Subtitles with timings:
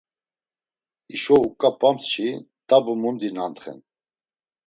[1.09, 2.27] Hişo uk̆ap̆ams-çi
[2.67, 3.79] t̆abu mundis nantxen.